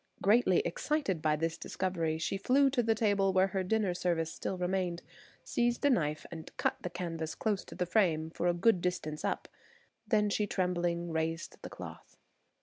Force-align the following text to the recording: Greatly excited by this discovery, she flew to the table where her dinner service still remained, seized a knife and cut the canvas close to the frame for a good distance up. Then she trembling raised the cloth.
Greatly 0.19 0.61
excited 0.61 1.21
by 1.21 1.35
this 1.35 1.59
discovery, 1.59 2.17
she 2.17 2.35
flew 2.35 2.71
to 2.71 2.81
the 2.81 2.95
table 2.95 3.31
where 3.33 3.49
her 3.49 3.61
dinner 3.63 3.93
service 3.93 4.33
still 4.33 4.57
remained, 4.57 5.03
seized 5.43 5.85
a 5.85 5.91
knife 5.91 6.25
and 6.31 6.49
cut 6.57 6.75
the 6.81 6.89
canvas 6.89 7.35
close 7.35 7.63
to 7.63 7.75
the 7.75 7.85
frame 7.85 8.31
for 8.31 8.47
a 8.47 8.53
good 8.55 8.81
distance 8.81 9.23
up. 9.23 9.47
Then 10.07 10.31
she 10.31 10.47
trembling 10.47 11.11
raised 11.11 11.57
the 11.61 11.69
cloth. 11.69 12.17